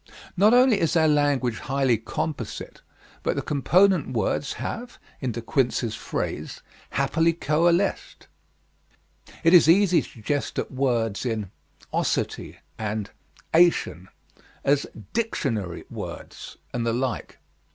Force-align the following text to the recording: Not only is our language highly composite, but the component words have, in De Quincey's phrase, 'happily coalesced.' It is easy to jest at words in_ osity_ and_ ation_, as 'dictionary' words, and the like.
Not 0.35 0.51
only 0.51 0.79
is 0.79 0.95
our 0.95 1.07
language 1.07 1.59
highly 1.59 1.99
composite, 1.99 2.81
but 3.21 3.35
the 3.35 3.43
component 3.43 4.13
words 4.13 4.53
have, 4.53 4.97
in 5.19 5.31
De 5.31 5.43
Quincey's 5.43 5.93
phrase, 5.93 6.63
'happily 6.93 7.33
coalesced.' 7.33 8.25
It 9.43 9.53
is 9.53 9.69
easy 9.69 10.01
to 10.01 10.21
jest 10.23 10.57
at 10.57 10.71
words 10.71 11.23
in_ 11.23 11.51
osity_ 11.93 12.57
and_ 12.79 13.11
ation_, 13.71 14.07
as 14.63 14.87
'dictionary' 15.13 15.85
words, 15.87 16.57
and 16.73 16.83
the 16.83 16.93
like. 16.93 17.37